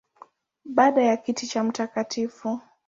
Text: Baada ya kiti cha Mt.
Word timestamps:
Baada 0.65 1.03
ya 1.03 1.17
kiti 1.17 1.47
cha 1.47 1.63
Mt. 1.63 2.27